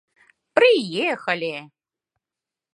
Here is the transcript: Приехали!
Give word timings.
Приехали! 0.55 1.57